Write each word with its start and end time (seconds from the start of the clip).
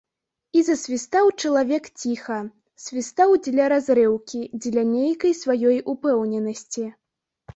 І 0.59 0.61
засвістаў 0.67 1.25
чалавек 1.41 1.89
ціха, 2.03 2.37
свістаў 2.85 3.35
дзеля 3.47 3.67
разрыўкі, 3.73 4.41
дзеля 4.63 4.83
нейкай 4.95 5.33
сваёй 5.43 5.77
упэўненасці. 5.93 6.85